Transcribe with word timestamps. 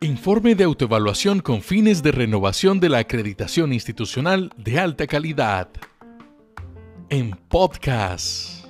Informe 0.00 0.56
de 0.56 0.64
autoevaluación 0.64 1.38
con 1.40 1.62
fines 1.62 2.02
de 2.02 2.10
renovación 2.10 2.80
de 2.80 2.88
la 2.88 2.98
acreditación 2.98 3.72
institucional 3.72 4.52
de 4.56 4.80
alta 4.80 5.06
calidad. 5.06 5.68
En 7.08 7.30
podcast. 7.48 8.66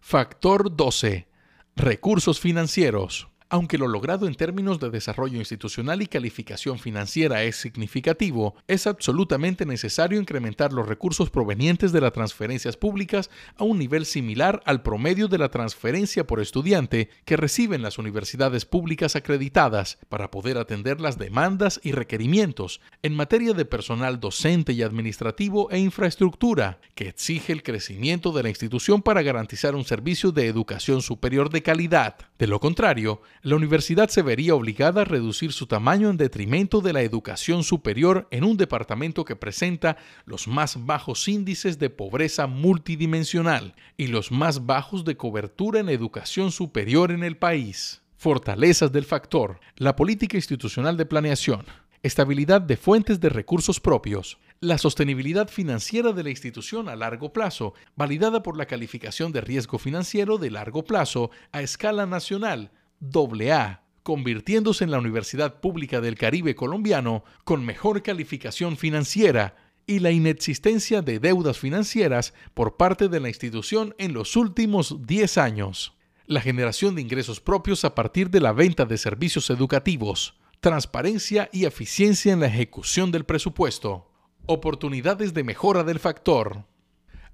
Factor 0.00 0.76
12. 0.76 1.28
Recursos 1.76 2.38
financieros. 2.40 3.31
Aunque 3.52 3.76
lo 3.76 3.86
logrado 3.86 4.26
en 4.26 4.34
términos 4.34 4.80
de 4.80 4.88
desarrollo 4.88 5.36
institucional 5.36 6.00
y 6.00 6.06
calificación 6.06 6.78
financiera 6.78 7.42
es 7.42 7.56
significativo, 7.56 8.54
es 8.66 8.86
absolutamente 8.86 9.66
necesario 9.66 10.18
incrementar 10.18 10.72
los 10.72 10.88
recursos 10.88 11.28
provenientes 11.28 11.92
de 11.92 12.00
las 12.00 12.14
transferencias 12.14 12.78
públicas 12.78 13.28
a 13.58 13.64
un 13.64 13.78
nivel 13.78 14.06
similar 14.06 14.62
al 14.64 14.82
promedio 14.82 15.28
de 15.28 15.36
la 15.36 15.50
transferencia 15.50 16.26
por 16.26 16.40
estudiante 16.40 17.10
que 17.26 17.36
reciben 17.36 17.82
las 17.82 17.98
universidades 17.98 18.64
públicas 18.64 19.16
acreditadas 19.16 19.98
para 20.08 20.30
poder 20.30 20.56
atender 20.56 21.02
las 21.02 21.18
demandas 21.18 21.78
y 21.82 21.92
requerimientos 21.92 22.80
en 23.02 23.14
materia 23.14 23.52
de 23.52 23.66
personal 23.66 24.18
docente 24.18 24.72
y 24.72 24.82
administrativo 24.82 25.70
e 25.70 25.78
infraestructura 25.78 26.80
exige 27.08 27.52
el 27.52 27.62
crecimiento 27.62 28.32
de 28.32 28.42
la 28.42 28.48
institución 28.48 29.02
para 29.02 29.22
garantizar 29.22 29.74
un 29.74 29.84
servicio 29.84 30.32
de 30.32 30.46
educación 30.46 31.02
superior 31.02 31.50
de 31.50 31.62
calidad. 31.62 32.16
De 32.38 32.46
lo 32.46 32.60
contrario, 32.60 33.22
la 33.42 33.56
universidad 33.56 34.08
se 34.08 34.22
vería 34.22 34.54
obligada 34.54 35.02
a 35.02 35.04
reducir 35.04 35.52
su 35.52 35.66
tamaño 35.66 36.10
en 36.10 36.16
detrimento 36.16 36.80
de 36.80 36.92
la 36.92 37.02
educación 37.02 37.64
superior 37.64 38.28
en 38.30 38.44
un 38.44 38.56
departamento 38.56 39.24
que 39.24 39.36
presenta 39.36 39.96
los 40.24 40.48
más 40.48 40.84
bajos 40.86 41.28
índices 41.28 41.78
de 41.78 41.90
pobreza 41.90 42.46
multidimensional 42.46 43.74
y 43.96 44.08
los 44.08 44.32
más 44.32 44.66
bajos 44.66 45.04
de 45.04 45.16
cobertura 45.16 45.80
en 45.80 45.88
educación 45.88 46.52
superior 46.52 47.10
en 47.10 47.24
el 47.24 47.36
país. 47.36 48.02
Fortalezas 48.16 48.92
del 48.92 49.04
factor. 49.04 49.60
La 49.76 49.96
política 49.96 50.36
institucional 50.36 50.96
de 50.96 51.06
planeación. 51.06 51.64
Estabilidad 52.04 52.60
de 52.60 52.76
fuentes 52.76 53.20
de 53.20 53.28
recursos 53.28 53.78
propios. 53.78 54.38
La 54.58 54.76
sostenibilidad 54.76 55.48
financiera 55.48 56.10
de 56.10 56.24
la 56.24 56.30
institución 56.30 56.88
a 56.88 56.96
largo 56.96 57.32
plazo, 57.32 57.74
validada 57.94 58.42
por 58.42 58.56
la 58.56 58.66
calificación 58.66 59.30
de 59.30 59.40
riesgo 59.40 59.78
financiero 59.78 60.36
de 60.36 60.50
largo 60.50 60.82
plazo 60.82 61.30
a 61.52 61.62
escala 61.62 62.04
nacional, 62.06 62.72
AA, 63.00 63.84
convirtiéndose 64.02 64.82
en 64.82 64.90
la 64.90 64.98
Universidad 64.98 65.60
Pública 65.60 66.00
del 66.00 66.18
Caribe 66.18 66.56
colombiano 66.56 67.22
con 67.44 67.64
mejor 67.64 68.02
calificación 68.02 68.76
financiera 68.76 69.54
y 69.86 70.00
la 70.00 70.10
inexistencia 70.10 71.02
de 71.02 71.20
deudas 71.20 71.60
financieras 71.60 72.34
por 72.52 72.76
parte 72.76 73.08
de 73.08 73.20
la 73.20 73.28
institución 73.28 73.94
en 73.98 74.12
los 74.12 74.34
últimos 74.34 75.06
10 75.06 75.38
años. 75.38 75.94
La 76.26 76.40
generación 76.40 76.96
de 76.96 77.02
ingresos 77.02 77.40
propios 77.40 77.84
a 77.84 77.94
partir 77.94 78.28
de 78.28 78.40
la 78.40 78.50
venta 78.50 78.86
de 78.86 78.98
servicios 78.98 79.50
educativos, 79.50 80.34
transparencia 80.62 81.50
y 81.52 81.64
eficiencia 81.64 82.32
en 82.32 82.38
la 82.38 82.46
ejecución 82.46 83.10
del 83.10 83.24
presupuesto. 83.24 84.08
Oportunidades 84.46 85.34
de 85.34 85.42
mejora 85.42 85.82
del 85.82 85.98
factor. 85.98 86.66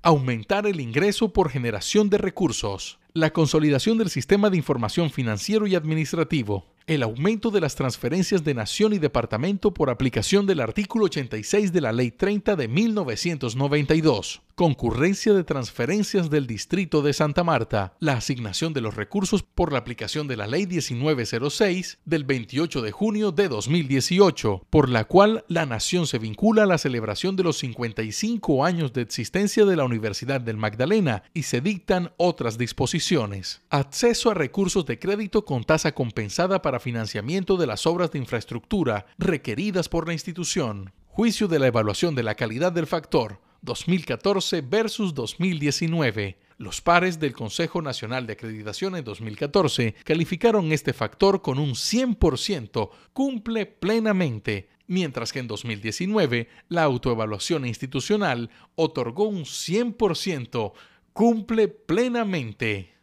Aumentar 0.01 0.67
el 0.67 0.81
ingreso 0.81 1.31
por 1.35 1.51
generación 1.51 2.09
de 2.09 2.17
recursos. 2.17 2.99
La 3.13 3.35
consolidación 3.35 3.99
del 3.99 4.09
sistema 4.09 4.49
de 4.49 4.57
información 4.57 5.11
financiero 5.11 5.67
y 5.67 5.75
administrativo 5.75 6.73
el 6.89 7.03
aumento 7.03 7.51
de 7.51 7.61
las 7.61 7.75
transferencias 7.75 8.45
de 8.45 8.55
nación 8.55 8.95
y 8.95 8.99
departamento 8.99 9.75
por 9.75 9.91
aplicación 9.91 10.47
del 10.47 10.61
artículo 10.61 11.05
86 11.05 11.71
de 11.71 11.81
la 11.83 11.93
Ley 11.93 12.11
30 12.11 12.57
de 12.57 12.67
1992, 12.67 14.41
concurrencia 14.55 15.35
de 15.35 15.45
transferencias 15.45 16.31
del 16.31 16.47
Distrito 16.47 17.03
de 17.03 17.13
Santa 17.13 17.45
Marta, 17.45 17.93
la 18.01 18.15
asignación 18.15 18.73
de 18.73 18.81
los 18.81 18.97
recursos 18.97 19.43
por 19.43 19.71
la 19.71 19.81
aplicación 19.81 20.29
de 20.29 20.39
la 20.39 20.47
Ley 20.47 20.67
1906 20.67 21.99
del 22.07 22.25
28 22.25 22.81
de 22.81 22.91
junio 22.91 23.33
de 23.33 23.49
2018, 23.49 24.65
por 24.71 24.89
la 24.89 25.05
cual 25.05 25.45
la 25.47 25.67
nación 25.67 26.07
se 26.07 26.19
vincula 26.19 26.63
a 26.63 26.67
la 26.67 26.79
celebración 26.79 27.37
de 27.37 27.45
los 27.45 27.59
55 27.59 28.65
años 28.65 28.95
de 28.95 29.03
existencia 29.03 29.67
de 29.67 29.77
la 29.77 29.85
Universidad 29.85 30.41
del 30.41 30.57
Magdalena 30.57 31.23
y 31.35 31.43
se 31.43 31.61
dictan 31.61 32.13
otras 32.17 32.57
disposiciones. 32.57 33.61
Acceso 33.69 34.31
a 34.31 34.35
recursos 34.35 34.87
de 34.87 34.99
crédito 34.99 35.45
con 35.45 35.65
tasa 35.65 35.93
compensada 35.93 36.63
para 36.63 36.78
financiamiento 36.81 37.57
de 37.57 37.67
las 37.67 37.87
obras 37.87 38.11
de 38.11 38.19
infraestructura 38.19 39.07
requeridas 39.19 39.89
por 39.89 40.07
la 40.07 40.13
institución. 40.13 40.93
Juicio 41.07 41.49
de 41.49 41.59
la 41.59 41.67
evaluación 41.67 42.15
de 42.15 42.23
la 42.23 42.35
calidad 42.35 42.73
del 42.73 42.87
factor 42.87 43.41
2014 43.63 44.61
versus 44.63 45.15
2019. 45.15 46.39
Los 46.59 46.81
pares 46.81 47.21
del 47.21 47.33
Consejo 47.35 47.83
Nacional 47.83 48.27
de 48.27 48.33
Acreditación 48.33 48.97
en 48.97 49.05
2014 49.05 49.95
calificaron 50.05 50.73
este 50.73 50.93
factor 50.93 51.41
con 51.41 51.59
un 51.59 51.71
100%, 51.71 52.91
cumple 53.13 53.67
plenamente, 53.67 54.69
mientras 54.87 55.33
que 55.33 55.39
en 55.39 55.47
2019 55.47 56.49
la 56.69 56.83
autoevaluación 56.83 57.65
institucional 57.65 58.51
otorgó 58.75 59.29
un 59.29 59.45
100%, 59.45 60.73
cumple 61.13 61.69
plenamente. 61.69 62.98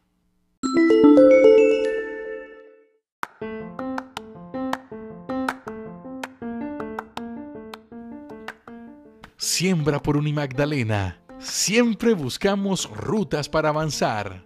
Siembra 9.38 10.02
por 10.02 10.16
Unimagdalena. 10.16 11.20
Siempre 11.40 12.14
buscamos 12.14 12.90
rutas 12.90 13.50
para 13.50 13.68
avanzar. 13.70 14.44